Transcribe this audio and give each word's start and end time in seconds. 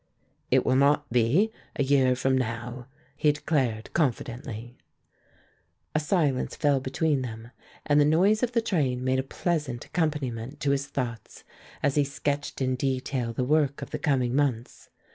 "It 0.49 0.65
will 0.65 0.77
not 0.77 1.07
be, 1.11 1.51
a 1.75 1.83
year 1.83 2.15
from 2.15 2.35
now," 2.35 2.87
he 3.15 3.31
declared, 3.31 3.93
confidently. 3.93 4.75
A 5.93 5.99
silence 5.99 6.55
fell 6.55 6.79
between 6.79 7.21
them, 7.21 7.51
and 7.85 8.01
the 8.01 8.05
noise 8.05 8.41
of 8.41 8.53
the 8.53 8.61
train 8.63 9.03
made 9.03 9.19
a 9.19 9.23
pleasant 9.23 9.85
accompaniment 9.85 10.59
to 10.61 10.71
his 10.71 10.87
thoughts 10.87 11.43
as 11.83 11.93
he 11.97 12.03
sketched 12.03 12.61
in 12.63 12.73
detail 12.75 13.31
the 13.31 13.43
work 13.43 13.83
of 13.83 13.91
the 13.91 13.99
coming 13.99 14.35
months. 14.35 14.89